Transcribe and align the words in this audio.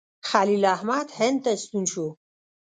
خلیل 0.29 0.63
احمد 0.75 1.07
هند 1.19 1.37
ته 1.43 1.51
ستون 1.63 1.83
شو. 1.91 2.05